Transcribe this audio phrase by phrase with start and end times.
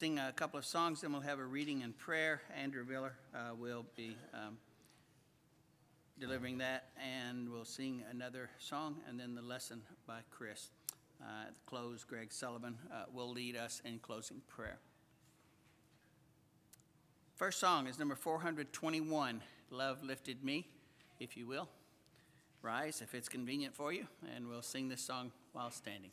[0.00, 2.40] sing a couple of songs, then we'll have a reading and prayer.
[2.56, 4.56] Andrew Miller uh, will be um,
[6.20, 10.70] delivering that, and we'll sing another song, and then the lesson by Chris.
[11.20, 14.78] Uh, at the close, Greg Sullivan uh, will lead us in closing prayer.
[17.34, 20.68] First song is number 421, Love Lifted Me,
[21.18, 21.68] if you will.
[22.62, 26.12] Rise if it's convenient for you, and we'll sing this song while standing.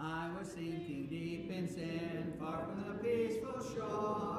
[0.00, 4.37] I was sinking deep in sin, far from the peaceful shore.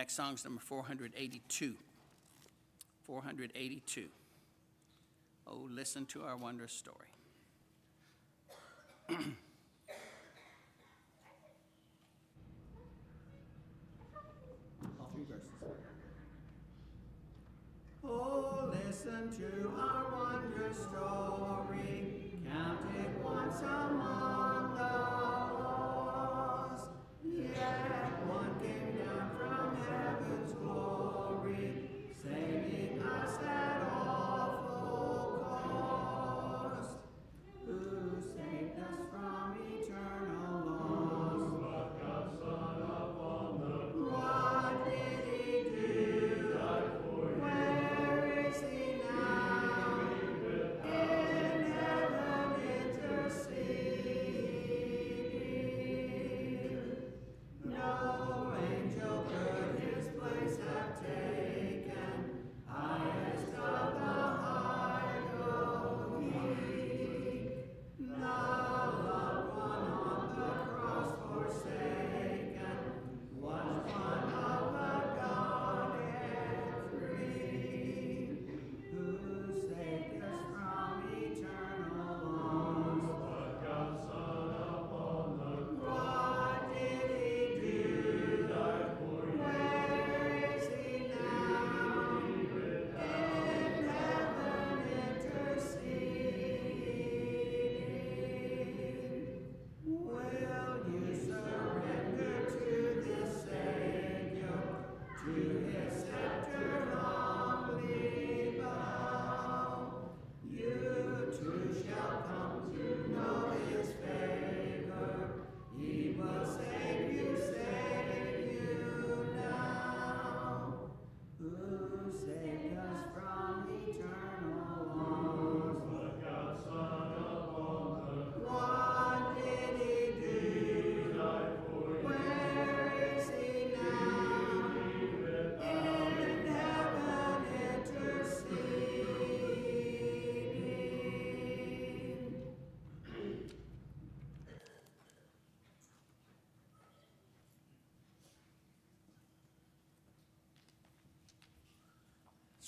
[0.00, 1.74] next song is number 482.
[3.06, 4.06] 482.
[5.46, 7.09] Oh, listen to our wondrous story.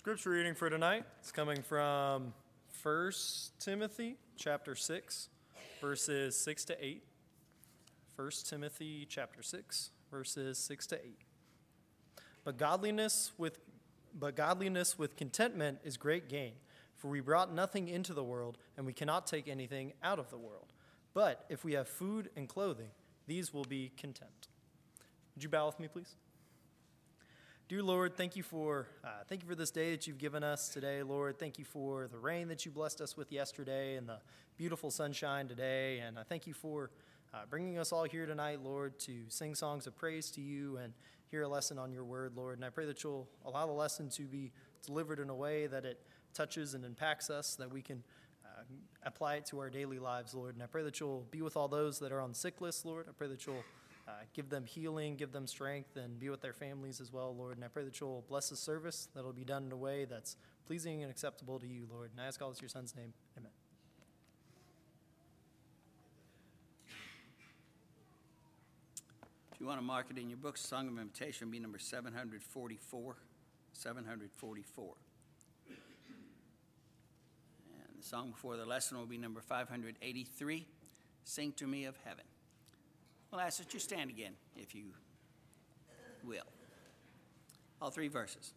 [0.02, 2.34] Scripture reading for tonight is coming from
[2.82, 3.12] 1
[3.60, 5.28] Timothy chapter 6,
[5.80, 7.04] verses 6 to 8.
[8.16, 11.18] 1 Timothy chapter 6, verses 6 to 8.
[12.42, 13.60] But godliness with
[14.18, 16.54] but godliness with contentment is great gain,
[16.96, 20.36] for we brought nothing into the world, and we cannot take anything out of the
[20.36, 20.72] world.
[21.14, 22.90] But if we have food and clothing,
[23.28, 24.48] these will be content.
[25.36, 26.16] Would you bow with me, please?
[27.72, 30.68] Dear Lord, thank you for uh, thank you for this day that you've given us
[30.68, 31.38] today, Lord.
[31.38, 34.18] Thank you for the rain that you blessed us with yesterday and the
[34.58, 36.00] beautiful sunshine today.
[36.00, 36.90] And I thank you for
[37.32, 40.92] uh, bringing us all here tonight, Lord, to sing songs of praise to you and
[41.30, 42.58] hear a lesson on your word, Lord.
[42.58, 44.52] And I pray that you'll allow the lesson to be
[44.84, 45.98] delivered in a way that it
[46.34, 48.02] touches and impacts us, that we can
[48.44, 48.64] uh,
[49.04, 50.56] apply it to our daily lives, Lord.
[50.56, 53.06] And I pray that you'll be with all those that are on sick list, Lord.
[53.08, 53.64] I pray that you'll
[54.12, 57.56] uh, give them healing, give them strength, and be with their families as well, Lord.
[57.56, 60.04] And I pray that you'll bless the service, that it'll be done in a way
[60.04, 60.36] that's
[60.66, 62.10] pleasing and acceptable to you, Lord.
[62.12, 63.12] And I ask all this in your son's name.
[63.38, 63.50] Amen.
[69.54, 73.16] If you want to mark it in your book, Song of Invitation be number 744.
[73.72, 74.94] 744.
[75.68, 75.76] And
[77.98, 80.66] the song before the lesson will be number 583,
[81.24, 82.24] Sing to Me of Heaven.
[83.32, 84.84] We'll ask that you stand again, if you
[86.22, 86.44] will.
[87.80, 88.52] All three verses.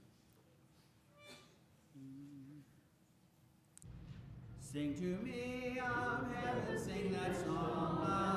[4.59, 8.34] Sing to me of heaven, sing that song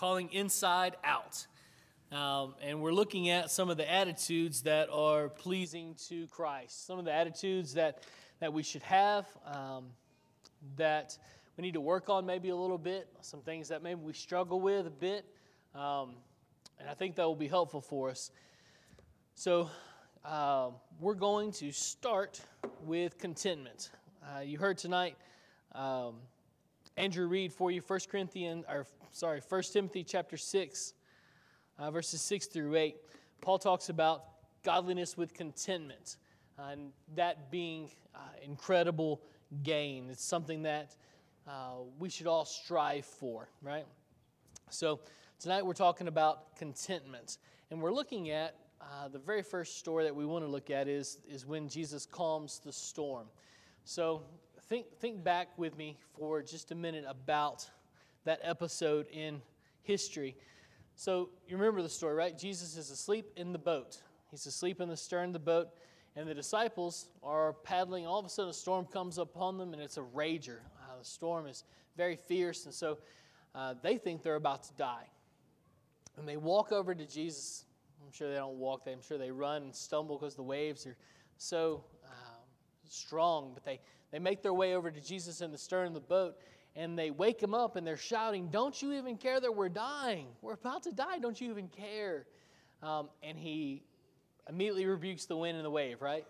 [0.00, 1.46] calling Inside Out.
[2.10, 6.98] Um, and we're looking at some of the attitudes that are pleasing to Christ, some
[6.98, 8.02] of the attitudes that,
[8.40, 9.88] that we should have, um,
[10.78, 11.18] that
[11.58, 14.58] we need to work on maybe a little bit, some things that maybe we struggle
[14.58, 15.26] with a bit.
[15.74, 16.14] Um,
[16.78, 18.30] and I think that will be helpful for us.
[19.34, 19.68] So,
[20.24, 22.40] uh, we're going to start
[22.86, 23.90] with contentment.
[24.24, 25.18] Uh, you heard tonight
[25.74, 26.14] um,
[26.96, 30.94] Andrew read for you 1 Corinthians, or sorry, 1 Timothy chapter 6,
[31.78, 32.96] uh, verses 6 through 8.
[33.40, 34.24] Paul talks about
[34.62, 36.16] godliness with contentment,
[36.58, 39.20] uh, and that being uh, incredible
[39.62, 40.08] gain.
[40.10, 40.94] It's something that
[41.48, 43.86] uh, we should all strive for, right?
[44.68, 45.00] So
[45.38, 47.38] tonight we're talking about contentment,
[47.70, 50.88] and we're looking at uh, the very first story that we want to look at
[50.88, 53.26] is, is when Jesus calms the storm.
[53.84, 54.22] So
[54.68, 57.68] think, think back with me for just a minute about
[58.24, 59.40] that episode in
[59.82, 60.36] history.
[60.94, 62.36] So you remember the story, right?
[62.36, 64.02] Jesus is asleep in the boat.
[64.30, 65.68] He's asleep in the stern of the boat,
[66.14, 68.06] and the disciples are paddling.
[68.06, 70.58] All of a sudden, a storm comes upon them, and it's a rager.
[70.82, 71.64] Uh, the storm is
[71.96, 72.98] very fierce, and so
[73.54, 75.06] uh, they think they're about to die.
[76.16, 77.64] And they walk over to Jesus.
[78.04, 80.96] I'm sure they don't walk, I'm sure they run and stumble because the waves are
[81.38, 82.42] so um,
[82.88, 86.00] strong, but they, they make their way over to Jesus in the stern of the
[86.00, 86.36] boat
[86.76, 90.28] and they wake him up and they're shouting, Don't you even care that we're dying?
[90.42, 91.18] We're about to die.
[91.18, 92.26] Don't you even care?
[92.82, 93.82] Um, and he
[94.48, 96.24] immediately rebukes the wind and the wave, right?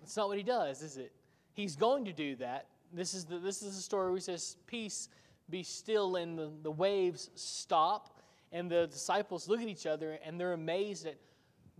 [0.00, 1.12] That's not what he does, is it?
[1.54, 2.66] He's going to do that.
[2.92, 5.08] This is the, this is the story where he says, Peace,
[5.50, 8.14] be still, and the, the waves stop.
[8.52, 11.16] And the disciples look at each other and they're amazed at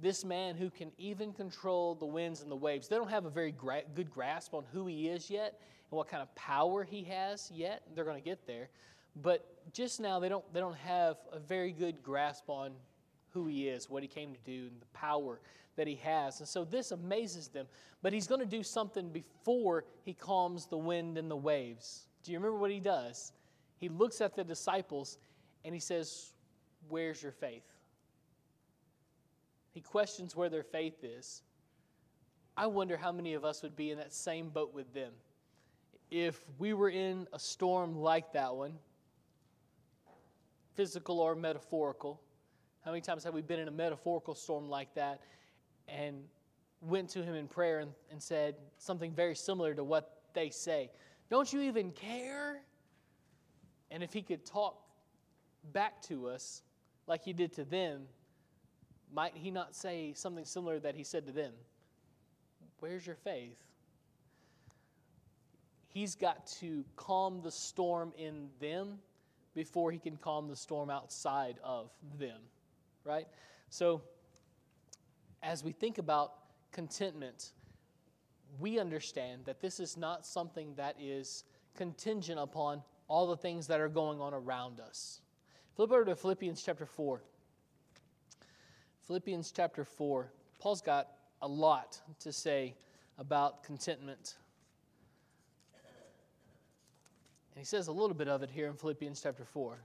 [0.00, 2.88] this man who can even control the winds and the waves.
[2.88, 6.08] They don't have a very gra- good grasp on who he is yet and what
[6.08, 7.82] kind of power he has yet.
[7.94, 8.68] They're going to get there.
[9.16, 12.72] But just now, they don't, they don't have a very good grasp on
[13.30, 15.40] who he is, what he came to do, and the power
[15.76, 16.40] that he has.
[16.40, 17.66] And so this amazes them.
[18.02, 22.06] But he's going to do something before he calms the wind and the waves.
[22.22, 23.32] Do you remember what he does?
[23.78, 25.18] He looks at the disciples
[25.64, 26.32] and he says,
[26.88, 27.64] Where's your faith?
[29.78, 31.44] He questions where their faith is.
[32.56, 35.12] I wonder how many of us would be in that same boat with them
[36.10, 38.72] if we were in a storm like that one,
[40.74, 42.20] physical or metaphorical,
[42.84, 45.20] how many times have we been in a metaphorical storm like that
[45.86, 46.24] and
[46.80, 50.90] went to him in prayer and, and said something very similar to what they say?
[51.30, 52.62] Don't you even care?
[53.92, 54.82] And if he could talk
[55.72, 56.62] back to us
[57.06, 58.08] like he did to them,
[59.12, 61.52] might he not say something similar that he said to them?
[62.80, 63.58] Where's your faith?
[65.88, 68.98] He's got to calm the storm in them
[69.54, 72.38] before he can calm the storm outside of them,
[73.04, 73.26] right?
[73.70, 74.02] So,
[75.42, 76.34] as we think about
[76.72, 77.52] contentment,
[78.60, 81.44] we understand that this is not something that is
[81.76, 85.20] contingent upon all the things that are going on around us.
[85.74, 87.22] Flip over to Philippians chapter 4.
[89.08, 90.30] Philippians chapter 4.
[90.58, 91.08] Paul's got
[91.40, 92.74] a lot to say
[93.18, 94.36] about contentment.
[97.54, 99.78] And he says a little bit of it here in Philippians chapter 4.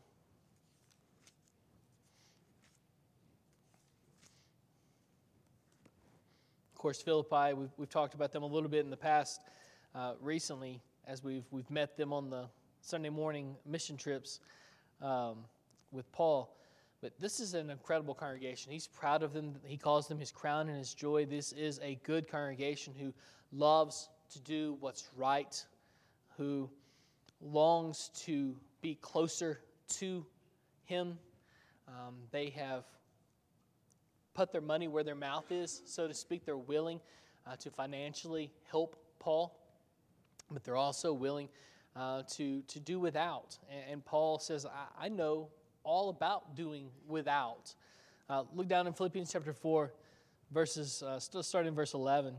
[6.73, 9.39] Of course, Philippi, we've, we've talked about them a little bit in the past
[9.95, 12.49] uh, recently as we've, we've met them on the
[12.81, 14.41] Sunday morning mission trips
[15.01, 15.45] um,
[15.93, 16.53] with Paul.
[17.03, 18.71] But this is an incredible congregation.
[18.71, 19.55] He's proud of them.
[19.65, 21.25] He calls them his crown and his joy.
[21.25, 23.13] This is a good congregation who
[23.51, 25.65] loves to do what's right,
[26.37, 26.69] who
[27.41, 29.59] longs to be closer
[29.97, 30.25] to
[30.85, 31.17] Him.
[31.89, 32.85] Um, they have
[34.33, 36.45] put their money where their mouth is, so to speak.
[36.45, 37.01] They're willing
[37.45, 39.59] uh, to financially help Paul,
[40.49, 41.49] but they're also willing
[41.97, 43.57] uh, to, to do without.
[43.69, 45.49] And, and Paul says, I, I, know
[45.83, 47.73] all about doing without.
[48.29, 49.91] Uh, look down in Philippians chapter 4,
[50.51, 52.35] verses, uh, still starting in verse 11.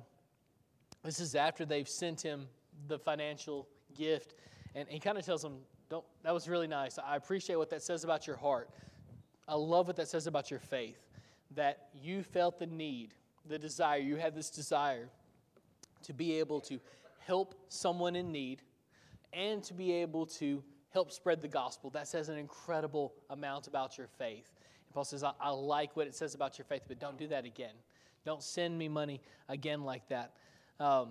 [1.02, 2.46] This is after they've sent him
[2.88, 4.34] the financial gift.
[4.74, 5.58] And he kind of tells them,
[5.90, 6.98] Don't, that was really nice.
[6.98, 8.70] I appreciate what that says about your heart.
[9.46, 10.98] I love what that says about your faith,
[11.54, 13.14] that you felt the need,
[13.46, 15.08] the desire, you had this desire
[16.04, 16.80] to be able to
[17.18, 18.62] help someone in need
[19.32, 20.62] and to be able to
[20.94, 21.90] help spread the gospel.
[21.90, 24.50] That says an incredible amount about your faith.
[24.86, 27.26] And Paul says, I, I like what it says about your faith, but don't do
[27.28, 27.74] that again.
[28.24, 29.20] Don't send me money
[29.50, 30.32] again like that.
[30.80, 31.10] Um,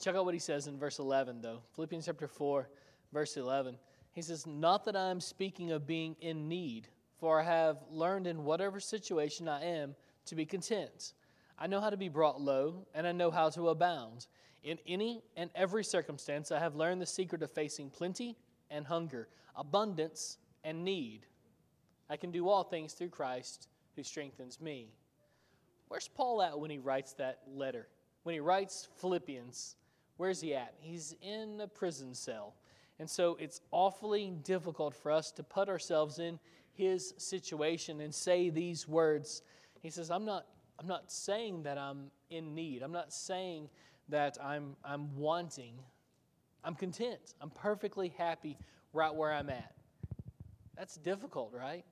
[0.00, 1.60] Check out what he says in verse 11, though.
[1.74, 2.66] Philippians chapter 4,
[3.12, 3.76] verse 11.
[4.12, 8.26] He says, Not that I am speaking of being in need, for I have learned
[8.26, 9.94] in whatever situation I am
[10.24, 11.12] to be content.
[11.58, 14.26] I know how to be brought low, and I know how to abound.
[14.62, 18.36] In any and every circumstance, I have learned the secret of facing plenty
[18.70, 21.26] and hunger, abundance and need.
[22.08, 24.88] I can do all things through Christ who strengthens me.
[25.88, 27.88] Where's Paul at when he writes that letter?
[28.22, 29.76] When he writes Philippians,
[30.20, 30.74] Where's he at?
[30.80, 32.54] He's in a prison cell.
[32.98, 36.38] And so it's awfully difficult for us to put ourselves in
[36.74, 39.42] his situation and say these words.
[39.80, 40.44] He says, I'm not,
[40.78, 42.82] I'm not saying that I'm in need.
[42.82, 43.70] I'm not saying
[44.10, 45.74] that I'm, I'm wanting
[46.62, 47.34] I'm content.
[47.40, 48.58] I'm perfectly happy
[48.92, 49.72] right where I'm at.
[50.76, 51.84] That's difficult, right?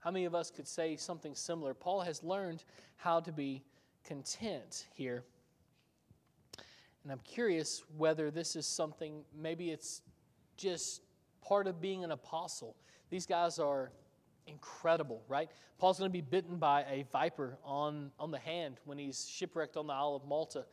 [0.00, 1.74] How many of us could say something similar?
[1.74, 2.64] Paul has learned
[2.96, 3.64] how to be
[4.04, 5.24] content here.
[7.02, 10.02] And I'm curious whether this is something, maybe it's
[10.56, 11.02] just
[11.42, 12.76] part of being an apostle.
[13.10, 13.90] These guys are
[14.46, 15.50] incredible, right?
[15.78, 19.76] Paul's going to be bitten by a viper on, on the hand when he's shipwrecked
[19.76, 20.64] on the Isle of Malta.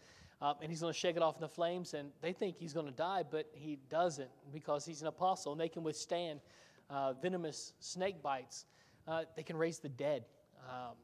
[0.41, 2.73] Um, and he's going to shake it off in the flames, and they think he's
[2.73, 6.41] going to die, but he doesn't because he's an apostle, and they can withstand
[6.89, 8.65] uh, venomous snake bites.
[9.07, 10.25] Uh, they can raise the dead.
[10.69, 10.95] Um,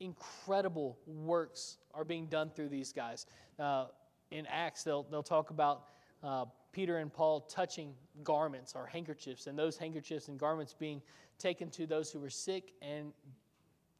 [0.00, 3.26] incredible works are being done through these guys.
[3.58, 3.86] Uh,
[4.30, 5.84] in Acts, they'll, they'll talk about
[6.22, 11.02] uh, Peter and Paul touching garments or handkerchiefs, and those handkerchiefs and garments being
[11.38, 13.12] taken to those who were sick and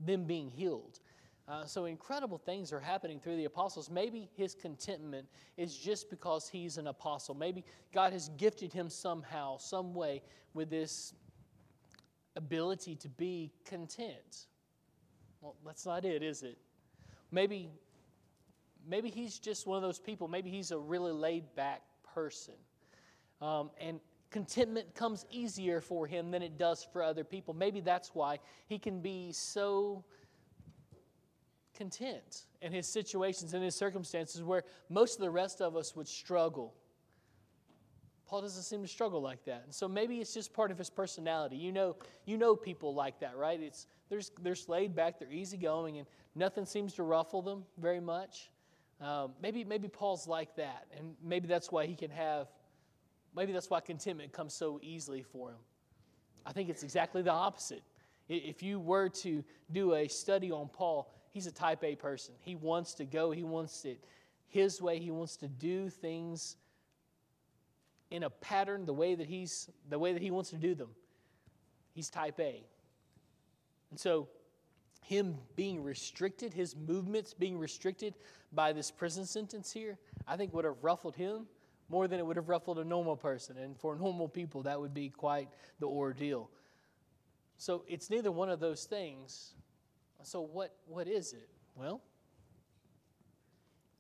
[0.00, 1.00] them being healed.
[1.48, 3.90] Uh, so incredible things are happening through the apostles.
[3.90, 7.34] Maybe his contentment is just because he's an apostle.
[7.34, 10.22] Maybe God has gifted him somehow, some way,
[10.54, 11.14] with this
[12.36, 14.46] ability to be content.
[15.40, 16.58] Well, that's not it, is it?
[17.32, 17.70] Maybe,
[18.88, 20.28] maybe he's just one of those people.
[20.28, 21.82] Maybe he's a really laid back
[22.14, 22.54] person.
[23.40, 23.98] Um, and
[24.30, 27.52] contentment comes easier for him than it does for other people.
[27.52, 30.04] Maybe that's why he can be so
[31.74, 36.08] content in his situations and his circumstances where most of the rest of us would
[36.08, 36.74] struggle.
[38.26, 39.62] Paul doesn't seem to struggle like that.
[39.64, 41.56] And so maybe it's just part of his personality.
[41.56, 43.60] You know, you know people like that, right?
[43.60, 48.50] It's they're, they're laid back, they're easygoing, and nothing seems to ruffle them very much.
[49.00, 52.46] Um, maybe, maybe Paul's like that, and maybe that's why he can have,
[53.34, 55.58] maybe that's why contentment comes so easily for him.
[56.46, 57.82] I think it's exactly the opposite.
[58.28, 62.34] If you were to do a study on Paul, he's a type A person.
[62.40, 64.04] He wants to go, he wants it
[64.52, 66.56] his way, he wants to do things
[68.10, 70.90] in a pattern the way that he's the way that he wants to do them.
[71.94, 72.62] He's type A.
[73.90, 74.28] And so
[75.00, 78.12] him being restricted, his movements being restricted
[78.52, 81.46] by this prison sentence here, I think would have ruffled him
[81.88, 83.56] more than it would have ruffled a normal person.
[83.56, 85.48] And for normal people, that would be quite
[85.80, 86.50] the ordeal.
[87.56, 89.54] So it's neither one of those things.
[90.22, 91.48] So what, what is it?
[91.74, 92.00] Well,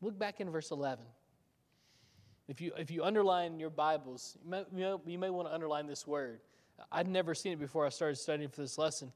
[0.00, 1.04] look back in verse 11.
[2.48, 5.54] If you, if you underline your Bibles, you may, you, may, you may want to
[5.54, 6.40] underline this word.
[6.90, 9.12] I'd never seen it before I started studying for this lesson.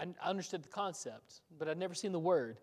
[0.00, 2.58] I understood the concept, but I'd never seen the word.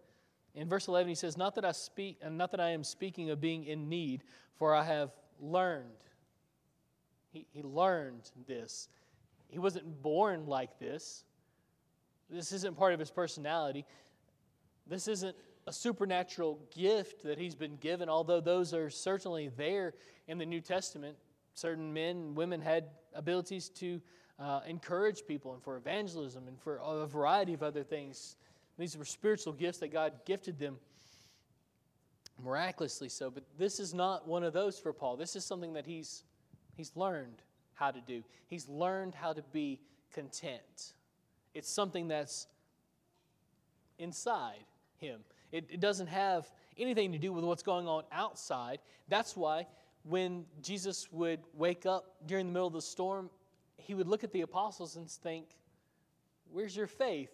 [0.54, 3.30] In verse 11, he says, Not that I speak, and not that I am speaking
[3.30, 4.24] of being in need,
[4.56, 5.90] for I have learned.
[7.32, 8.88] He, he learned this.
[9.50, 11.26] He wasn't born like this.
[12.30, 13.86] This isn't part of his personality.
[14.88, 15.36] This isn't
[15.68, 19.94] a supernatural gift that he's been given, although those are certainly there
[20.28, 21.18] in the New Testament.
[21.54, 24.02] Certain men and women had abilities to
[24.38, 28.36] uh, encourage people and for evangelism and for a variety of other things.
[28.78, 30.78] These were spiritual gifts that God gifted them
[32.44, 33.30] miraculously so.
[33.32, 35.16] But this is not one of those for Paul.
[35.16, 36.24] This is something that he's,
[36.76, 37.42] he's learned
[37.74, 38.24] how to do.
[38.48, 39.80] He's learned how to be
[40.12, 40.94] content.
[41.56, 42.46] It's something that's
[43.98, 44.66] inside
[44.98, 45.22] him.
[45.52, 48.80] It, it doesn't have anything to do with what's going on outside.
[49.08, 49.66] That's why
[50.04, 53.30] when Jesus would wake up during the middle of the storm
[53.86, 55.46] he would look at the apostles and think,
[56.52, 57.30] Where's your faith?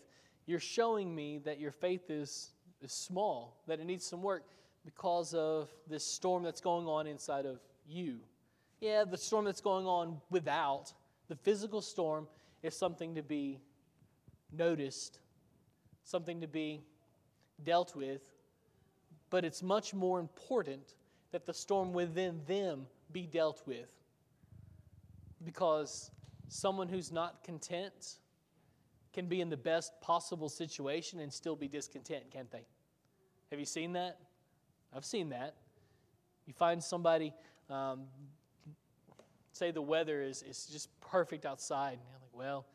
[0.46, 4.44] You're showing me that your faith is, is small, that it needs some work
[4.84, 8.18] because of this storm that's going on inside of you.
[8.80, 10.92] Yeah, the storm that's going on without,
[11.28, 12.28] the physical storm,
[12.64, 13.60] is something to be
[14.52, 15.20] noticed,
[16.04, 16.82] something to be
[17.64, 18.22] dealt with,
[19.30, 20.96] but it's much more important
[21.32, 23.90] that the storm within them be dealt with
[25.44, 26.12] because
[26.50, 28.18] someone who's not content
[29.14, 32.66] can be in the best possible situation and still be discontent, can't they?
[33.50, 34.18] Have you seen that?
[34.96, 35.56] I've seen that.
[36.46, 37.34] You find somebody,
[37.70, 38.04] um,
[39.52, 42.66] say the weather is, is just perfect outside, and you're like, well,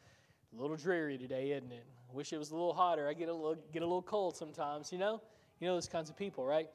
[0.53, 1.85] a little dreary today, isn't it?
[2.13, 3.09] Wish it was a little hotter.
[3.09, 5.21] I get a little, get a little cold sometimes, you know?
[5.61, 6.69] You know those kinds of people, right?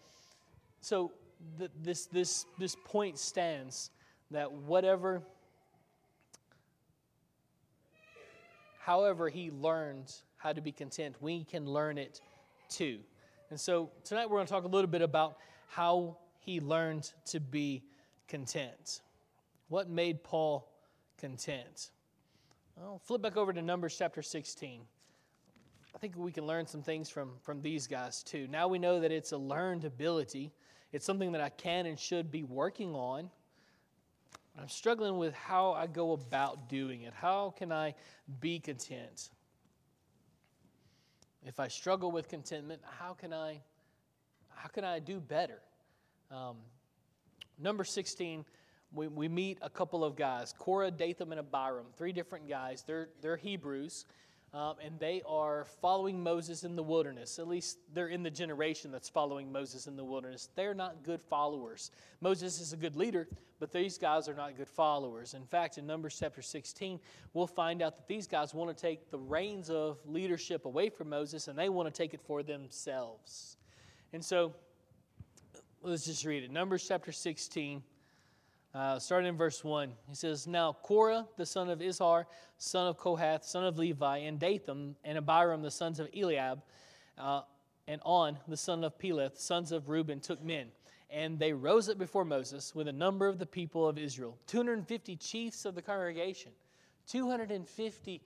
[0.81, 1.11] So
[1.57, 3.91] the, this, this, this point stands
[4.31, 5.23] that whatever
[8.81, 12.19] however he learned how to be content, we can learn it
[12.67, 12.99] too.
[13.51, 17.39] And so tonight we're going to talk a little bit about how he learned to
[17.39, 17.83] be
[18.27, 19.01] content.
[19.69, 20.67] What made Paul
[21.17, 21.91] content?
[22.77, 24.81] Well, flip back over to Numbers chapter 16.
[25.93, 28.47] I think we can learn some things from, from these guys too.
[28.49, 30.51] Now we know that it's a learned ability,
[30.91, 33.29] it's something that I can and should be working on.
[34.59, 37.13] I'm struggling with how I go about doing it.
[37.13, 37.93] How can I
[38.39, 39.29] be content?
[41.45, 43.61] If I struggle with contentment, how can I,
[44.55, 45.59] how can I do better?
[46.29, 46.57] Um,
[47.59, 48.45] number 16,
[48.93, 52.83] we, we meet a couple of guys, Korah, Dathan, and Abiram, three different guys.
[52.85, 54.05] They're, they're Hebrews,
[54.53, 57.39] um, and they are following Moses in the wilderness.
[57.39, 60.49] At least they're in the generation that's following Moses in the wilderness.
[60.55, 61.91] They're not good followers.
[62.19, 65.35] Moses is a good leader, but these guys are not good followers.
[65.35, 66.99] In fact, in Numbers chapter 16,
[67.33, 71.09] we'll find out that these guys want to take the reins of leadership away from
[71.09, 73.55] Moses and they want to take it for themselves.
[74.11, 74.53] And so,
[75.81, 76.51] let's just read it.
[76.51, 77.81] Numbers chapter 16.
[78.73, 82.25] Uh, starting in verse 1, he says, Now Korah, the son of Izhar,
[82.57, 86.61] son of Kohath, son of Levi, and Dathan, and Abiram, the sons of Eliab,
[87.17, 87.41] uh,
[87.87, 90.67] and On, the son of Peleth, sons of Reuben, took men.
[91.09, 95.17] And they rose up before Moses with a number of the people of Israel 250
[95.17, 96.53] chiefs of the congregation,
[97.07, 98.21] 250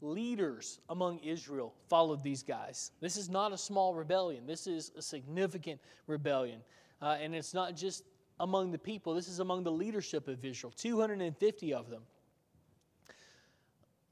[0.00, 2.90] leaders among Israel followed these guys.
[3.00, 6.60] This is not a small rebellion, this is a significant rebellion.
[7.00, 8.04] Uh, and it's not just
[8.40, 12.02] among the people, this is among the leadership of Israel 250 of them.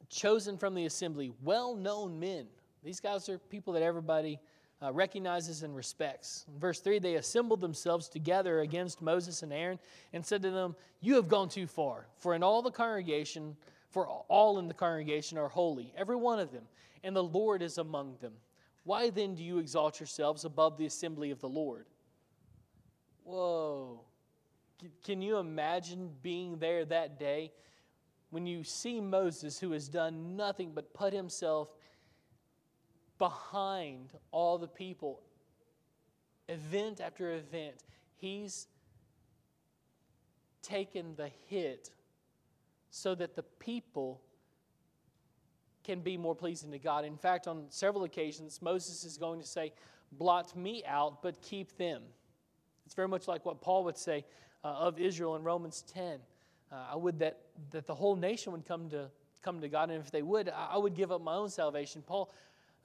[0.08, 2.46] Chosen from the assembly, well known men.
[2.84, 4.38] These guys are people that everybody
[4.82, 6.44] uh, recognizes and respects.
[6.52, 9.78] In verse 3 they assembled themselves together against Moses and Aaron
[10.12, 13.56] and said to them, You have gone too far, for in all the congregation,
[13.90, 16.64] for all in the congregation are holy, every one of them,
[17.04, 18.32] and the Lord is among them.
[18.84, 21.86] Why then do you exalt yourselves above the assembly of the Lord?
[23.24, 24.00] Whoa.
[25.04, 27.52] Can you imagine being there that day
[28.30, 31.68] when you see Moses, who has done nothing but put himself
[33.18, 35.20] behind all the people,
[36.48, 37.84] event after event?
[38.16, 38.66] He's
[40.62, 41.90] taken the hit
[42.90, 44.20] so that the people
[45.84, 47.04] can be more pleasing to God.
[47.04, 49.72] In fact, on several occasions, Moses is going to say,
[50.12, 52.02] Blot me out, but keep them.
[52.84, 54.26] It's very much like what Paul would say
[54.64, 56.18] uh, of Israel in Romans 10.
[56.70, 57.38] Uh, I would that,
[57.70, 59.10] that the whole nation would come to,
[59.42, 62.02] come to God, and if they would, I, I would give up my own salvation.
[62.06, 62.32] Paul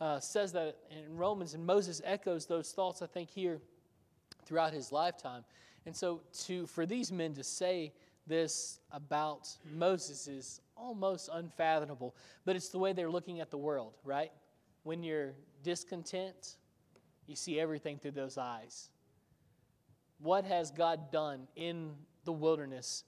[0.02, 3.60] uh, says that in Romans, and Moses echoes those thoughts, I think, here
[4.46, 5.44] throughout his lifetime.
[5.86, 7.94] And so, to, for these men to say
[8.28, 13.94] this about Moses is almost unfathomable, but it's the way they're looking at the world,
[14.04, 14.32] right?
[14.84, 16.58] When you're discontent,
[17.26, 18.90] you see everything through those eyes.
[20.20, 21.92] What has God done in
[22.26, 23.04] the wilderness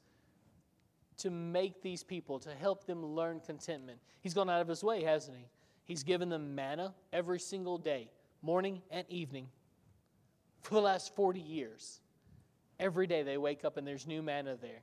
[1.17, 3.99] to make these people, to help them learn contentment?
[4.21, 5.45] He's gone out of his way, hasn't he?
[5.85, 9.47] He's given them manna every single day, morning and evening,
[10.61, 12.01] for the last 40 years.
[12.79, 14.81] Every day they wake up and there's new manna there.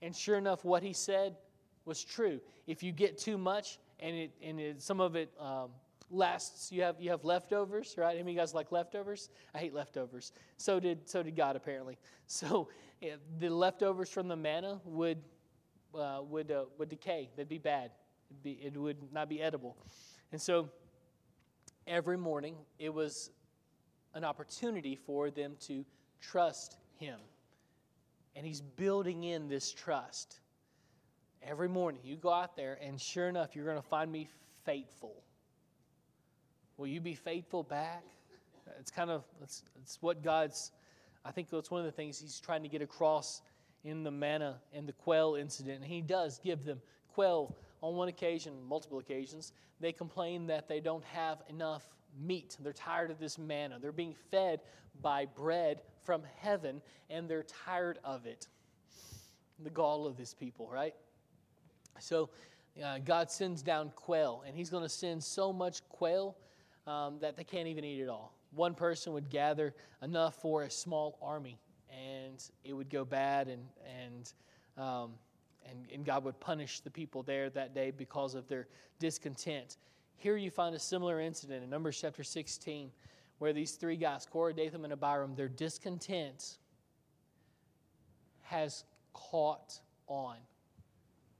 [0.00, 1.36] And sure enough, what he said
[1.84, 2.40] was true.
[2.66, 5.70] If you get too much and, it, and it, some of it um,
[6.10, 6.72] lasts.
[6.72, 8.12] You have you have leftovers, right?
[8.12, 9.30] Any of you guys like leftovers?
[9.54, 10.32] I hate leftovers.
[10.56, 11.98] So did so did God apparently.
[12.30, 12.68] So
[13.00, 15.16] yeah, the leftovers from the manna would
[15.94, 17.30] uh, would uh, would decay.
[17.36, 17.90] They'd be bad.
[18.42, 19.78] Be, it would not be edible.
[20.30, 20.68] And so
[21.86, 23.30] every morning it was
[24.12, 25.86] an opportunity for them to
[26.20, 27.18] trust Him.
[28.36, 30.40] And He's building in this trust.
[31.42, 34.28] Every morning you go out there, and sure enough, you're going to find me
[34.64, 35.22] faithful.
[36.78, 38.04] Will you be faithful back?
[38.78, 40.70] It's kind of it's, it's what God's.
[41.24, 43.42] I think that's one of the things He's trying to get across
[43.82, 45.78] in the manna and the quail incident.
[45.78, 46.80] And He does give them
[47.12, 49.52] quail on one occasion, multiple occasions.
[49.80, 51.82] They complain that they don't have enough
[52.16, 52.56] meat.
[52.60, 53.78] They're tired of this manna.
[53.80, 54.60] They're being fed
[55.02, 58.46] by bread from heaven, and they're tired of it.
[59.64, 60.94] The gall of this people, right?
[61.98, 62.30] So
[62.82, 66.36] uh, God sends down quail, and He's going to send so much quail
[66.88, 68.32] um, that they can't even eat it all.
[68.54, 73.62] One person would gather enough for a small army, and it would go bad, and
[74.02, 74.32] and
[74.82, 75.10] um,
[75.68, 79.76] and, and God would punish the people there that day because of their discontent.
[80.16, 82.90] Here you find a similar incident in Numbers chapter 16,
[83.38, 86.56] where these three guys, Korah, Dathan, and Abiram, their discontent
[88.42, 90.36] has caught on.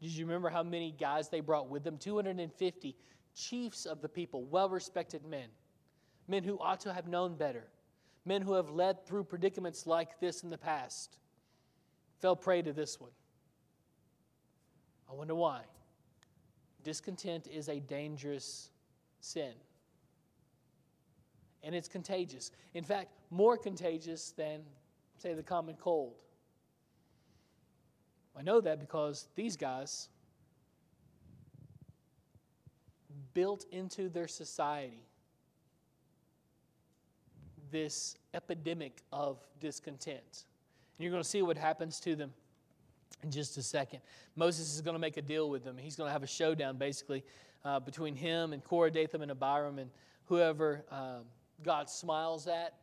[0.01, 1.97] Did you remember how many guys they brought with them?
[1.97, 2.97] 250
[3.39, 5.49] chiefs of the people, well respected men,
[6.27, 7.65] men who ought to have known better,
[8.25, 11.17] men who have led through predicaments like this in the past,
[12.21, 13.13] fell prey to this one.
[15.11, 15.63] I wonder why.
[16.83, 18.71] Discontent is a dangerous
[19.21, 19.53] sin.
[21.63, 22.51] And it's contagious.
[22.75, 24.61] In fact, more contagious than,
[25.17, 26.15] say, the common cold.
[28.37, 30.09] I know that because these guys
[33.39, 35.07] built into their society
[37.71, 40.19] this epidemic of discontent.
[40.97, 42.33] And you're going to see what happens to them
[43.23, 44.01] in just a second.
[44.35, 45.79] Moses is going to make a deal with them.
[45.79, 47.23] He's going to have a showdown, basically,
[47.65, 49.89] uh, between him and Korah, Dathan, and Abiram, and
[50.25, 51.23] whoever um,
[51.63, 52.75] God smiles at,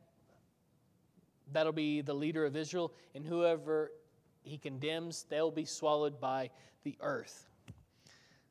[1.51, 3.91] that'll be the leader of Israel, and whoever
[4.43, 6.49] he condemns, they'll be swallowed by
[6.85, 7.49] the earth.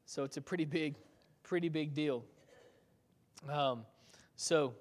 [0.04, 0.96] So it's a pretty big,
[1.44, 2.24] pretty big deal.
[3.48, 3.84] Um,
[4.36, 4.74] so,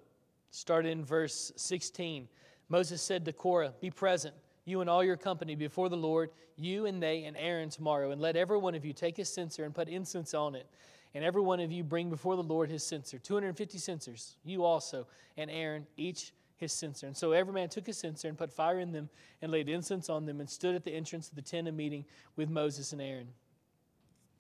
[0.50, 2.28] start in verse 16.
[2.70, 4.34] Moses said to Korah, Be present
[4.66, 8.22] you and all your company before the Lord, you and they and Aaron tomorrow, and
[8.22, 10.68] let every one of you take his censer and put incense on it.
[11.14, 15.06] And every one of you bring before the Lord his censer, 250 censers, you also,
[15.38, 17.06] and Aaron, each his censer.
[17.06, 19.10] And so every man took his censer and put fire in them
[19.42, 22.06] and laid incense on them and stood at the entrance of the tent of meeting
[22.36, 23.28] with Moses and Aaron.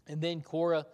[0.07, 0.86] And then Korah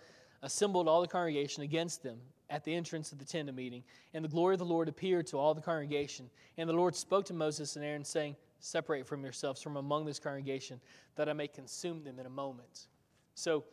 [0.41, 3.83] assembled all the congregation against them at the entrance of the tent of meeting.
[4.13, 6.29] And the glory of the Lord appeared to all the congregation.
[6.57, 10.19] And the Lord spoke to Moses and Aaron, saying, Separate from yourselves from among this
[10.19, 10.81] congregation,
[11.15, 12.87] that I may consume them in a moment.
[13.33, 13.63] So,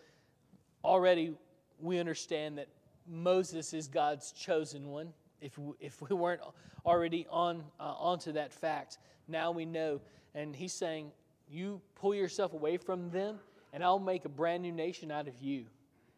[0.85, 1.35] already
[1.81, 2.68] we understand that
[3.09, 5.12] Moses is God's chosen one.
[5.40, 6.40] If we, if we weren't
[6.85, 8.98] already on uh, onto that fact,
[9.29, 10.00] now we know.
[10.35, 11.11] And he's saying,
[11.48, 13.40] "You pull yourself away from them,
[13.72, 15.66] and I'll make a brand new nation out of you,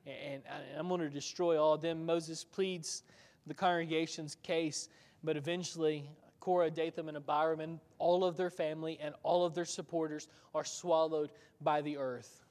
[0.08, 3.02] and, and I'm going to destroy all of them." Moses pleads
[3.46, 4.88] the congregation's case,
[5.22, 6.08] but eventually
[6.40, 10.64] Korah, Dathan, and Abiram, and all of their family and all of their supporters are
[10.64, 12.44] swallowed by the earth.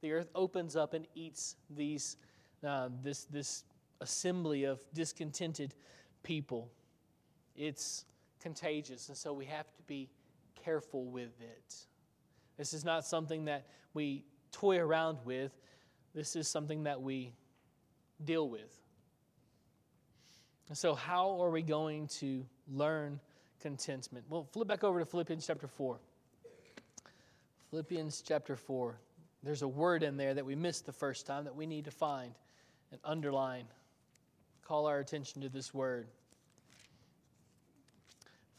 [0.00, 2.16] The earth opens up and eats these,
[2.66, 3.64] uh, this, this
[4.00, 5.74] assembly of discontented
[6.22, 6.70] people.
[7.56, 8.04] It's
[8.40, 10.08] contagious, and so we have to be
[10.62, 11.74] careful with it.
[12.56, 15.52] This is not something that we toy around with,
[16.16, 17.34] this is something that we
[18.24, 18.80] deal with.
[20.72, 23.20] So, how are we going to learn
[23.60, 24.24] contentment?
[24.30, 26.00] Well, flip back over to Philippians chapter 4.
[27.70, 28.98] Philippians chapter 4.
[29.42, 31.90] There's a word in there that we missed the first time that we need to
[31.90, 32.32] find
[32.90, 33.66] and underline.
[34.66, 36.08] Call our attention to this word.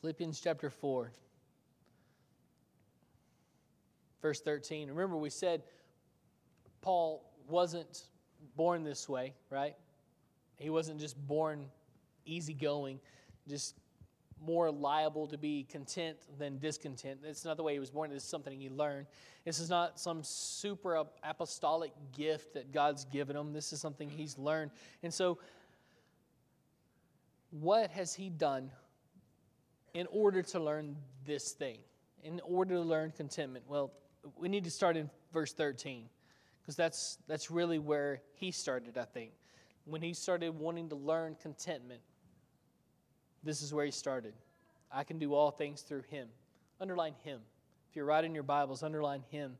[0.02, 1.12] Philippians chapter 4,
[4.22, 4.90] verse 13.
[4.90, 5.64] Remember, we said
[6.82, 8.04] Paul wasn't
[8.56, 9.76] born this way, right?
[10.58, 11.68] He wasn't just born
[12.26, 13.00] easygoing,
[13.48, 13.76] just
[14.44, 17.20] more liable to be content than discontent.
[17.24, 19.08] It's not the way he was born, This is something he learned.
[19.46, 23.54] This is not some super apostolic gift that God's given him.
[23.54, 24.72] This is something he's learned.
[25.04, 25.40] And so,
[27.50, 28.72] what has he done
[29.94, 31.78] in order to learn this thing?
[32.24, 33.66] In order to learn contentment?
[33.68, 33.94] Well,
[34.36, 36.10] we need to start in verse 13
[36.68, 39.32] because that's, that's really where he started, I think.
[39.86, 42.02] When he started wanting to learn contentment,
[43.42, 44.34] this is where he started.
[44.92, 46.28] I can do all things through him.
[46.82, 47.40] Underline him.
[47.90, 49.56] If you're writing your Bibles, underline him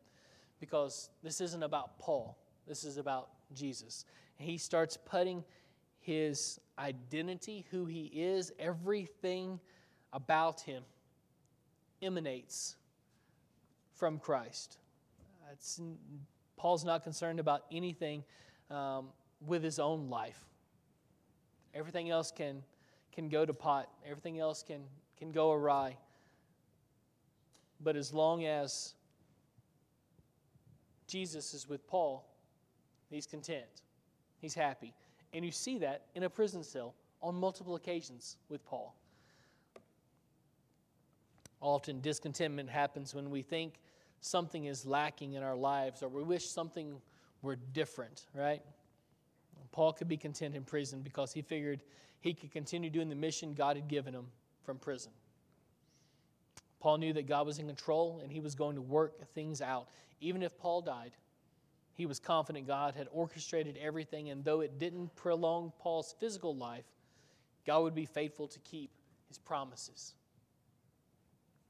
[0.60, 2.38] because this isn't about Paul.
[2.68, 4.04] This is about Jesus.
[4.38, 5.46] And he starts putting
[6.02, 9.62] his identity, who he is, everything
[10.12, 10.84] about him
[12.02, 12.76] emanates
[13.94, 14.78] from Christ.
[15.54, 15.80] It's,
[16.58, 18.24] Paul's not concerned about anything
[18.70, 19.08] um,
[19.46, 20.40] with his own life.
[21.74, 22.64] Everything else can
[23.18, 24.84] can go to pot, everything else can,
[25.18, 25.98] can go awry.
[27.84, 28.94] But as long as
[31.08, 32.24] Jesus is with Paul,
[33.10, 33.82] he's content,
[34.38, 34.94] he's happy.
[35.34, 36.94] And you see that in a prison cell
[37.24, 38.96] on multiple occasions with Paul.
[41.60, 43.80] Often discontentment happens when we think
[44.22, 47.02] something is lacking in our lives or we wish something
[47.42, 48.62] were different, right?
[49.72, 51.84] Paul could be content in prison because he figured
[52.20, 54.28] he could continue doing the mission God had given him
[54.64, 55.12] from prison.
[56.80, 59.88] Paul knew that God was in control and he was going to work things out.
[60.20, 61.12] Even if Paul died,
[61.98, 66.86] he was confident God had orchestrated everything, and though it didn't prolong Paul's physical life,
[67.66, 68.92] God would be faithful to keep
[69.28, 70.14] his promises.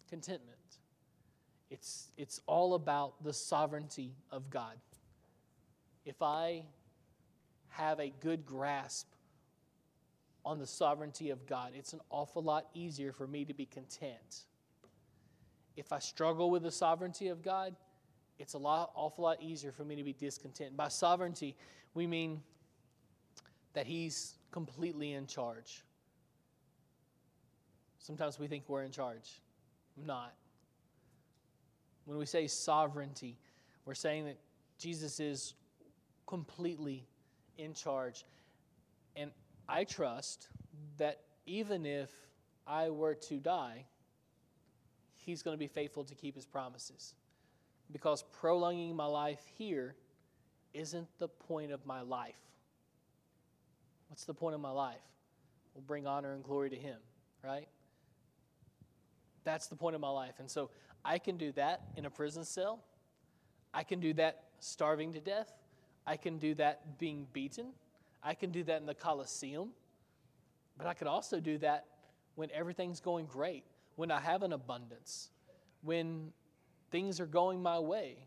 [0.10, 0.57] Contentment.
[1.70, 4.78] It's, it's all about the sovereignty of God.
[6.06, 6.64] If I
[7.70, 9.08] have a good grasp
[10.46, 14.46] on the sovereignty of God, it's an awful lot easier for me to be content.
[15.76, 17.76] If I struggle with the sovereignty of God,
[18.40, 20.78] it's a lot, awful lot easier for me to be discontent.
[20.78, 21.56] By sovereignty,
[21.94, 22.42] we mean
[23.74, 25.84] that He's completely in charge.
[28.00, 29.42] Sometimes we think we're in charge.
[29.98, 30.34] I'm not.
[32.08, 33.38] When we say sovereignty,
[33.88, 34.38] We're saying that
[34.78, 35.54] Jesus is
[36.28, 37.08] completely
[37.58, 38.26] in charge.
[39.16, 39.32] And
[39.68, 40.50] I trust
[40.98, 42.10] that even if
[42.68, 43.86] I were to die,
[45.16, 47.16] He's going to be faithful to keep His promises.
[47.92, 49.96] Because prolonging my life here
[50.74, 52.36] isn't the point of my life.
[54.10, 54.96] What's the point of my life?
[55.74, 56.98] We'll bring honor and glory to Him,
[57.42, 57.70] right?
[59.46, 60.36] That's the point of my life.
[60.40, 60.70] And so
[61.04, 62.84] I can do that in a prison cell.
[63.74, 65.52] I can do that starving to death.
[66.06, 67.74] I can do that being beaten.
[68.24, 69.70] I can do that in the Colosseum.
[70.78, 71.86] But I could also do that
[72.36, 73.64] when everything's going great,
[73.96, 75.32] when I have an abundance,
[75.82, 76.32] when
[76.92, 78.18] things are going my way.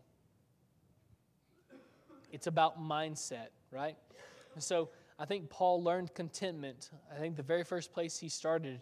[2.31, 3.97] It's about mindset, right?
[4.53, 6.91] And so I think Paul learned contentment.
[7.13, 8.81] I think the very first place he started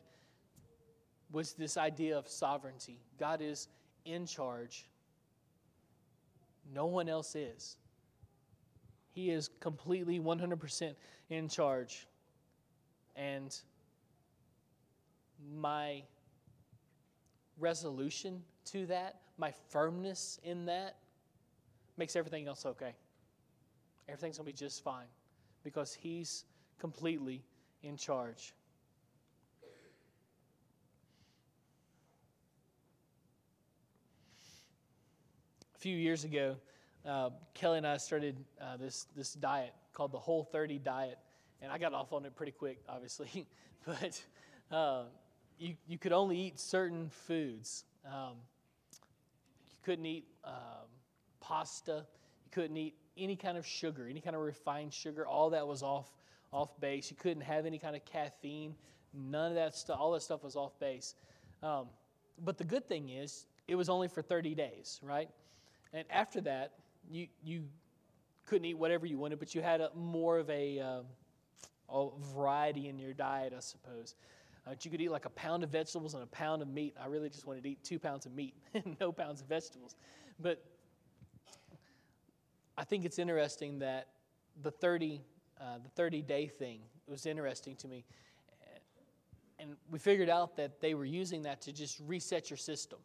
[1.31, 2.99] was this idea of sovereignty.
[3.19, 3.67] God is
[4.11, 4.87] in charge,
[6.73, 7.77] no one else is.
[9.11, 10.95] He is completely 100%
[11.29, 12.07] in charge.
[13.15, 13.55] And
[15.57, 16.03] my
[17.59, 20.97] resolution to that, my firmness in that,
[21.97, 22.95] makes everything else okay.
[24.07, 25.07] Everything's going to be just fine
[25.63, 26.45] because He's
[26.79, 27.43] completely
[27.83, 28.53] in charge.
[35.79, 36.57] A few years ago,
[37.05, 41.17] uh, Kelly and I started uh, this, this diet called the Whole 30 diet.
[41.61, 43.47] And I got off on it pretty quick, obviously.
[43.85, 44.21] but
[44.73, 45.03] uh,
[45.57, 47.85] you, you could only eat certain foods.
[48.05, 48.39] Um,
[49.69, 50.89] you couldn't eat um,
[51.39, 52.05] pasta.
[52.43, 55.25] You couldn't eat any kind of sugar, any kind of refined sugar.
[55.25, 56.11] All that was off,
[56.51, 57.09] off base.
[57.09, 58.75] You couldn't have any kind of caffeine.
[59.13, 61.15] None of that stuff, all that stuff was off base.
[61.63, 61.87] Um,
[62.43, 65.29] but the good thing is, it was only for 30 days, right?
[65.93, 66.73] And after that,
[67.09, 67.63] you, you
[68.45, 71.01] couldn't eat whatever you wanted, but you had a, more of a, uh,
[71.89, 74.15] a variety in your diet, I suppose.
[74.67, 76.95] Uh, you could eat like a pound of vegetables and a pound of meat.
[77.01, 79.95] I really just wanted to eat two pounds of meat and no pounds of vegetables.
[80.39, 80.63] But
[82.77, 84.07] I think it's interesting that
[84.61, 85.21] the 30,
[85.59, 88.05] uh, the 30 day thing was interesting to me.
[89.59, 92.99] And we figured out that they were using that to just reset your system.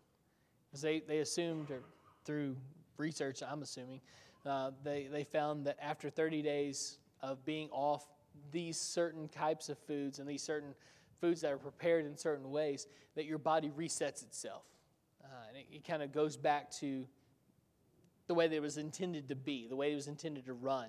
[0.70, 1.82] Because they, they assumed, or
[2.24, 2.56] through
[2.96, 4.00] research, I'm assuming,
[4.46, 8.06] uh, they, they found that after 30 days of being off
[8.50, 10.74] these certain types of foods and these certain
[11.20, 14.64] foods that are prepared in certain ways, that your body resets itself.
[15.22, 17.06] Uh, and it, it kind of goes back to
[18.26, 20.88] the way that it was intended to be, the way it was intended to run.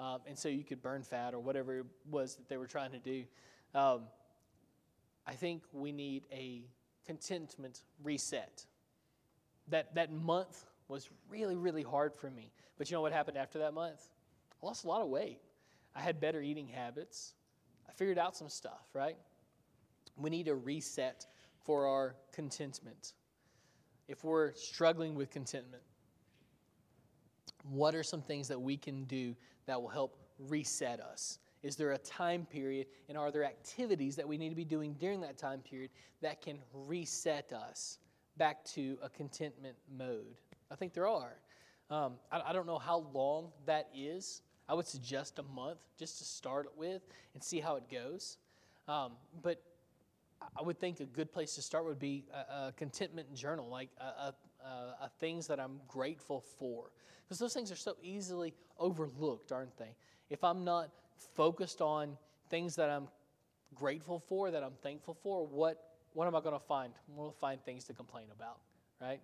[0.00, 2.92] Um, and so you could burn fat or whatever it was that they were trying
[2.92, 3.24] to do.
[3.74, 4.02] Um,
[5.26, 6.64] I think we need a
[7.06, 8.66] contentment reset.
[9.68, 12.52] That, that month was really, really hard for me.
[12.78, 14.08] But you know what happened after that month?
[14.62, 15.40] I lost a lot of weight.
[15.94, 17.34] I had better eating habits.
[17.88, 19.16] I figured out some stuff, right?
[20.16, 21.26] We need a reset
[21.64, 23.14] for our contentment.
[24.08, 25.82] If we're struggling with contentment,
[27.70, 29.34] what are some things that we can do
[29.66, 31.38] that will help reset us?
[31.62, 34.94] Is there a time period, and are there activities that we need to be doing
[34.94, 37.98] during that time period that can reset us
[38.36, 40.36] back to a contentment mode?
[40.72, 41.34] I think there are.
[41.90, 44.40] Um, I, I don't know how long that is.
[44.68, 47.02] I would suggest a month just to start with
[47.34, 48.38] and see how it goes.
[48.88, 49.12] Um,
[49.42, 49.62] but
[50.58, 53.90] I would think a good place to start would be a, a contentment journal, like
[54.00, 54.32] a,
[54.64, 56.90] a, things that I'm grateful for.
[57.24, 59.94] Because those things are so easily overlooked, aren't they?
[60.30, 60.90] If I'm not
[61.34, 62.16] focused on
[62.48, 63.08] things that I'm
[63.74, 65.82] grateful for, that I'm thankful for, what,
[66.14, 66.92] what am I going to find?
[67.16, 68.58] To find things to complain about,
[69.00, 69.20] right?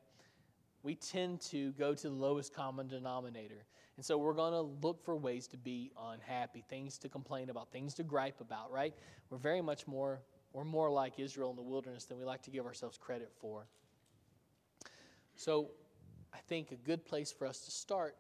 [0.83, 3.65] We tend to go to the lowest common denominator.
[3.97, 7.73] And so we're going to look for ways to be unhappy, things to complain about,
[7.73, 8.95] things to gripe about, right?
[9.29, 10.21] We're very much more,
[10.53, 13.67] we're more like Israel in the wilderness than we like to give ourselves credit for.
[15.35, 15.71] So
[16.33, 18.17] I think a good place for us to start,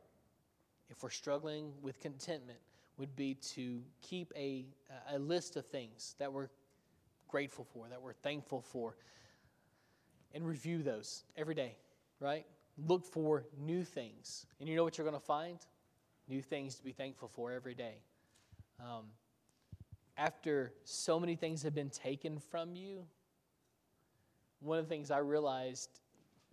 [0.91, 2.59] if we're struggling with contentment,
[2.97, 4.67] would be to keep a,
[5.13, 6.49] a list of things that we're
[7.29, 8.97] grateful for, that we're thankful for,
[10.35, 11.77] and review those every day
[12.21, 12.47] right?
[12.87, 14.47] Look for new things.
[14.61, 15.59] And you know what you're going to find?
[16.29, 18.03] New things to be thankful for every day.
[18.81, 19.07] Um,
[20.17, 23.05] after so many things have been taken from you,
[24.61, 26.01] one of the things I realized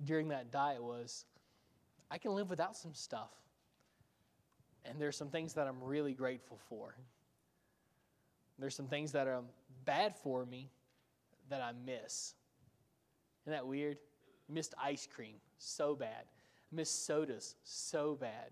[0.03, 1.25] during that diet was
[2.11, 3.31] I can live without some stuff.
[4.85, 6.95] And there's some things that I'm really grateful for.
[8.59, 9.41] There's some things that are
[9.83, 10.69] bad for me
[11.49, 12.35] that I miss.
[13.43, 13.97] Isn't that weird?
[14.49, 16.25] Missed ice cream so bad.
[16.71, 18.51] missed sodas so bad.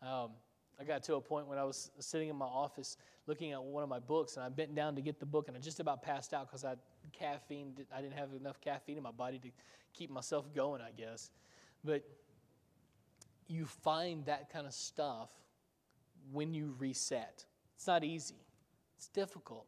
[0.00, 0.30] Um,
[0.80, 2.96] I got to a point when I was sitting in my office
[3.26, 5.56] looking at one of my books, and I bent down to get the book, and
[5.56, 6.74] I just about passed out because I
[7.12, 7.74] caffeine.
[7.94, 9.48] I didn't have enough caffeine in my body to
[9.92, 11.30] keep myself going, I guess.
[11.84, 12.02] But
[13.48, 15.30] you find that kind of stuff
[16.32, 17.44] when you reset.
[17.76, 18.46] It's not easy.
[18.96, 19.66] It's difficult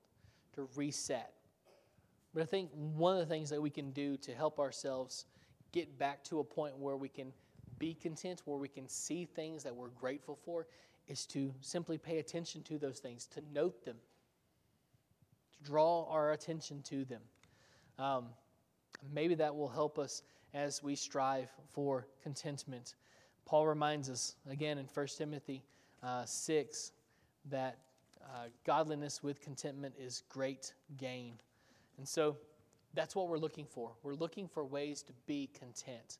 [0.54, 1.32] to reset.
[2.32, 5.26] But I think one of the things that we can do to help ourselves
[5.74, 7.32] get back to a point where we can
[7.80, 10.68] be content, where we can see things that we're grateful for,
[11.08, 13.96] is to simply pay attention to those things, to note them,
[15.52, 17.20] to draw our attention to them.
[17.98, 18.26] Um,
[19.12, 20.22] maybe that will help us
[20.54, 22.94] as we strive for contentment.
[23.44, 25.64] Paul reminds us again in 1 Timothy
[26.04, 26.92] uh, 6
[27.50, 27.78] that
[28.22, 31.34] uh, godliness with contentment is great gain.
[31.98, 32.36] And so
[32.94, 33.92] that's what we're looking for.
[34.02, 36.18] We're looking for ways to be content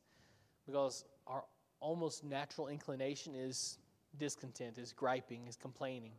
[0.65, 1.43] because our
[1.79, 3.77] almost natural inclination is
[4.17, 6.11] discontent, is griping, is complaining.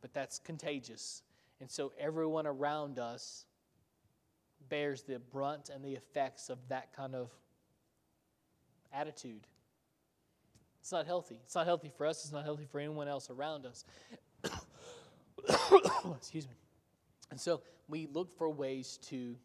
[0.00, 1.22] But that's contagious.
[1.60, 3.44] And so everyone around us
[4.68, 7.30] bears the brunt and the effects of that kind of
[8.92, 9.46] attitude.
[10.80, 11.38] It's not healthy.
[11.44, 12.24] It's not healthy for us.
[12.24, 13.84] It's not healthy for anyone else around us.
[16.16, 16.54] Excuse me.
[17.30, 19.36] And so we look for ways to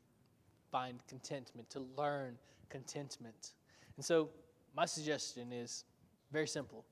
[0.71, 2.38] find contentment, to learn
[2.69, 3.53] contentment.
[3.95, 4.29] And so
[4.75, 5.86] my suggestion is
[6.31, 6.86] very simple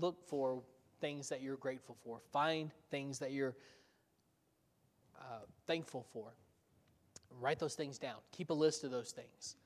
[0.00, 0.62] look for
[1.00, 3.54] things that you're grateful for, find things that you're
[5.20, 6.32] uh, thankful for.
[7.40, 9.56] Write those things down, keep a list of those things.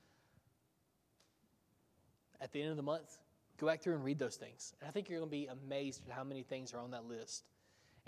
[2.41, 3.17] At the end of the month,
[3.57, 4.73] go back through and read those things.
[4.81, 7.05] And I think you're going to be amazed at how many things are on that
[7.05, 7.43] list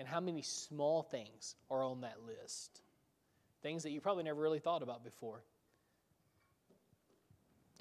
[0.02, 2.82] and how many small things are on that list.
[3.62, 5.44] Things that you probably never really thought about before.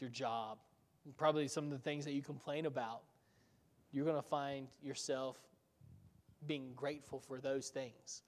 [0.00, 0.58] Your job,
[1.16, 3.00] probably some of the things that you complain about.
[3.90, 5.38] You're going to find yourself
[6.46, 8.20] being grateful for those things.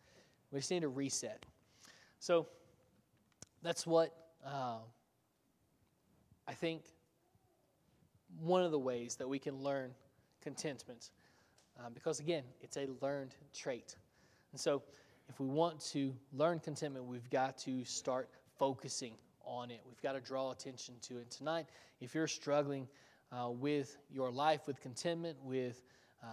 [0.51, 1.45] We just need to reset.
[2.19, 2.47] So
[3.61, 4.79] that's what uh,
[6.49, 6.85] I think
[8.41, 9.91] one of the ways that we can learn
[10.41, 11.11] contentment.
[11.83, 13.97] Uh, because again, it's a learned trait.
[14.53, 14.83] And so,
[15.29, 18.29] if we want to learn contentment, we've got to start
[18.59, 19.15] focusing
[19.45, 19.81] on it.
[19.87, 21.31] We've got to draw attention to it.
[21.31, 21.67] Tonight,
[22.01, 22.87] if you're struggling
[23.33, 25.83] uh, with your life, with contentment, with
[26.23, 26.27] uh,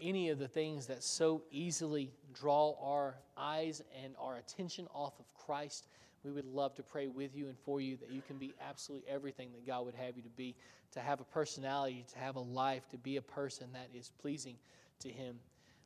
[0.00, 5.32] any of the things that so easily draw our eyes and our attention off of
[5.34, 5.88] Christ,
[6.28, 9.08] we would love to pray with you and for you that you can be absolutely
[9.08, 10.54] everything that God would have you to be,
[10.92, 14.56] to have a personality, to have a life, to be a person that is pleasing
[15.00, 15.36] to Him.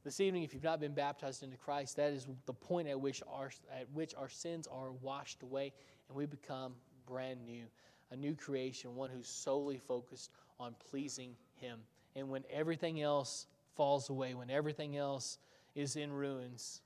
[0.03, 3.22] This evening, if you've not been baptized into Christ, that is the point at which
[3.32, 5.72] our, at which our sins are washed away
[6.09, 6.74] and we become
[7.07, 7.62] brand new,
[8.11, 11.78] a new creation, one who's solely focused on pleasing Him.
[12.16, 15.38] And when everything else falls away, when everything else
[15.76, 16.80] is in ruins,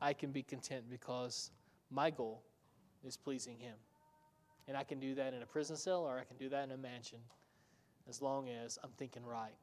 [0.00, 1.50] I can be content because
[1.90, 2.42] my goal
[3.04, 3.74] is pleasing Him.
[4.66, 6.70] And I can do that in a prison cell or I can do that in
[6.70, 7.18] a mansion
[8.08, 9.54] as long as I'm thinking right.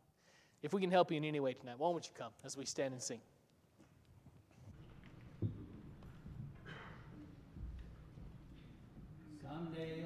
[0.61, 2.65] If we can help you in any way tonight, why don't you come as we
[2.65, 3.19] stand and sing?
[9.41, 10.05] Someday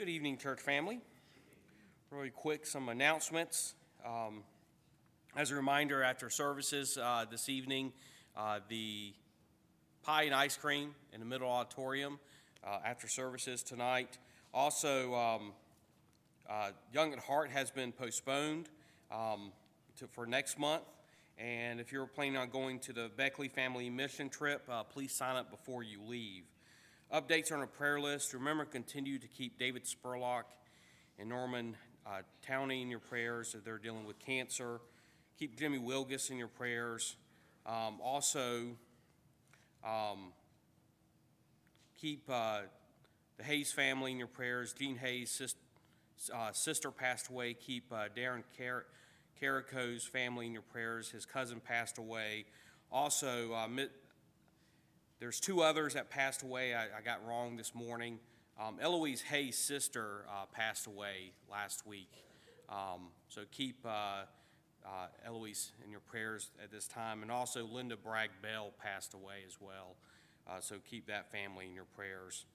[0.00, 0.98] Good evening, church family.
[2.10, 3.74] Really quick, some announcements.
[4.02, 4.44] Um,
[5.36, 7.92] As a reminder, after services uh, this evening,
[8.34, 9.12] uh, the
[10.02, 12.18] pie and ice cream in the middle auditorium
[12.66, 14.16] uh, after services tonight.
[14.54, 15.52] Also, um,
[16.48, 18.70] uh, Young at Heart has been postponed
[19.12, 19.52] um,
[19.98, 20.84] to, for next month.
[21.36, 25.36] And if you're planning on going to the Beckley Family Mission Trip, uh, please sign
[25.36, 26.44] up before you leave.
[27.12, 28.34] Updates on a prayer list.
[28.34, 30.44] Remember, continue to keep David Spurlock
[31.18, 34.80] and Norman uh, Towney in your prayers if they're dealing with cancer.
[35.36, 37.16] Keep Jimmy Wilgus in your prayers.
[37.66, 38.76] Um, also,
[39.84, 40.32] um,
[42.00, 42.60] keep uh,
[43.38, 44.72] the Hayes family in your prayers.
[44.72, 45.56] Gene Hayes' sis-
[46.32, 47.54] uh, sister passed away.
[47.54, 48.86] Keep uh, Darren Car-
[49.40, 51.10] Carico's family in your prayers.
[51.10, 52.44] His cousin passed away.
[52.92, 53.66] Also, uh,
[55.20, 56.74] there's two others that passed away.
[56.74, 58.18] I, I got wrong this morning.
[58.58, 62.10] Um, Eloise Hayes' sister uh, passed away last week.
[62.70, 64.24] Um, so keep uh,
[64.84, 67.20] uh, Eloise in your prayers at this time.
[67.20, 69.96] And also, Linda Bragg Bell passed away as well.
[70.48, 72.46] Uh, so keep that family in your prayers.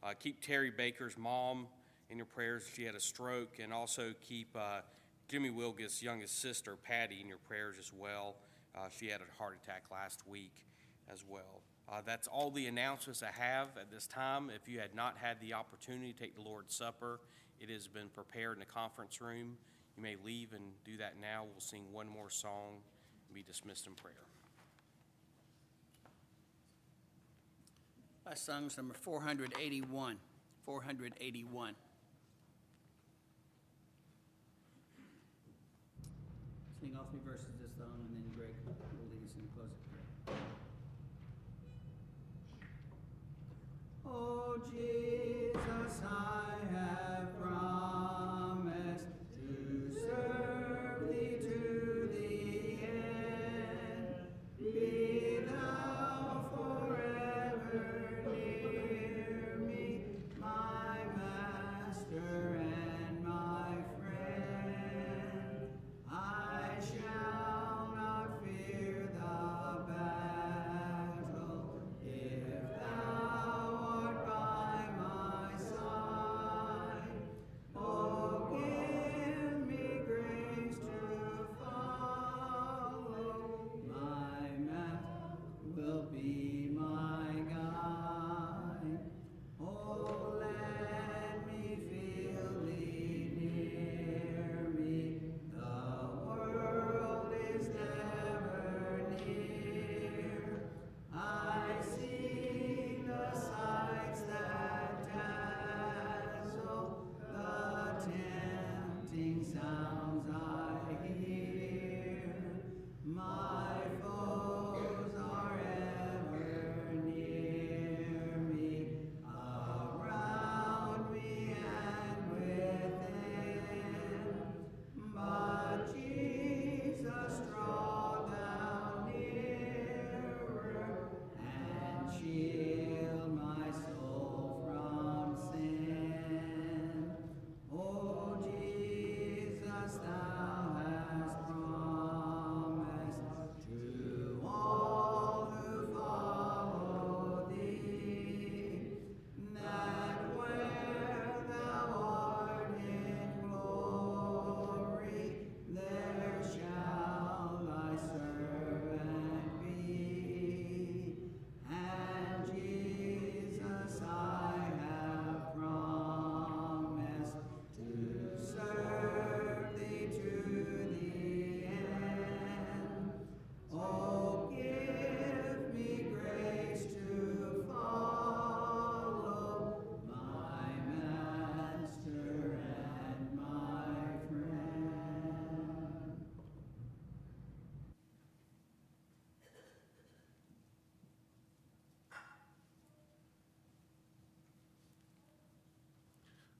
[0.00, 1.66] Uh, keep Terry Baker's mom
[2.08, 2.62] in your prayers.
[2.72, 3.58] She had a stroke.
[3.60, 4.82] And also keep uh,
[5.28, 8.36] Jimmy Wilgus' youngest sister, Patty, in your prayers as well.
[8.96, 10.54] She had a heart attack last week
[11.12, 11.62] as well.
[11.92, 14.50] Uh, that's all the announcements I have at this time.
[14.54, 17.20] If you had not had the opportunity to take the Lord's Supper,
[17.60, 19.58] it has been prepared in the conference room.
[19.98, 21.44] You may leave and do that now.
[21.44, 22.80] We'll sing one more song
[23.28, 24.14] and be dismissed in prayer.
[28.24, 30.16] Last song's number 481.
[30.64, 31.74] 481.
[36.80, 37.61] Sing all three verses
[44.24, 47.41] Oh, Jesus, I have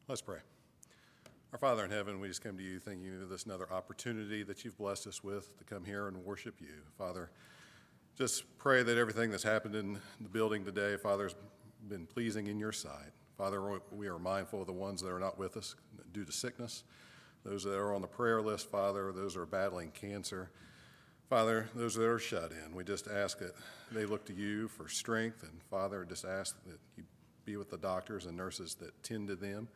[0.08, 0.38] Let's pray.
[1.52, 4.42] Our Father in heaven, we just come to you thanking you for this another opportunity
[4.42, 6.82] that you've blessed us with to come here and worship you.
[6.98, 7.30] Father,
[8.18, 11.36] just pray that everything that's happened in the building today, Father, has
[11.88, 13.12] been pleasing in your sight.
[13.38, 15.76] Father, we are mindful of the ones that are not with us
[16.12, 16.82] due to sickness,
[17.44, 20.50] those that are on the prayer list, Father, those that are battling cancer.
[21.30, 23.54] Father, those that are shut in, we just ask that
[23.92, 25.44] they look to you for strength.
[25.44, 27.04] And Father, just ask that you
[27.44, 29.68] be with the doctors and nurses that tend to them.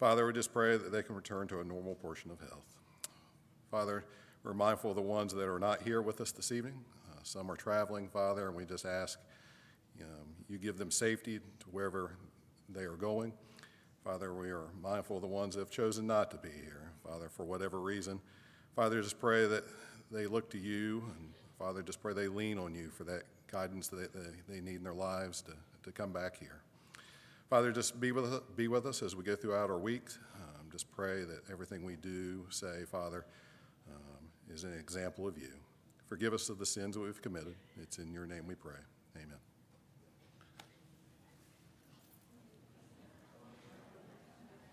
[0.00, 2.78] Father, we just pray that they can return to a normal portion of health.
[3.70, 4.06] Father,
[4.42, 6.82] we're mindful of the ones that are not here with us this evening.
[7.12, 9.20] Uh, Some are traveling, Father, and we just ask
[10.00, 12.16] um, you give them safety to wherever
[12.70, 13.34] they are going.
[14.02, 17.28] Father, we are mindful of the ones that have chosen not to be here, Father,
[17.28, 18.18] for whatever reason.
[18.74, 19.64] Father, just pray that
[20.10, 21.28] they look to you, and
[21.58, 24.82] Father, just pray they lean on you for that guidance that they, they need in
[24.82, 26.62] their lives to, to come back here.
[27.50, 30.08] Father, just be with, be with us as we go throughout our week.
[30.36, 33.26] Um, just pray that everything we do, say, Father,
[33.90, 35.50] um, is an example of you.
[36.06, 37.56] Forgive us of the sins that we've committed.
[37.82, 38.78] It's in your name we pray.